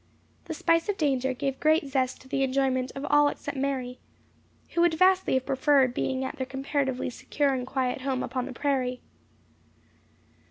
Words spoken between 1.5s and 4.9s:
great zest to the enjoyment of all except Mary, who